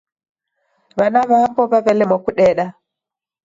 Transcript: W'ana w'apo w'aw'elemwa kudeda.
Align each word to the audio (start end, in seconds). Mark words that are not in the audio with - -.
W'ana 0.97 1.21
w'apo 1.29 1.61
w'aw'elemwa 1.71 2.17
kudeda. 2.25 2.65